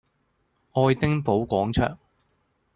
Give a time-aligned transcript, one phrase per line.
[0.71, 1.99] 愛丁堡廣場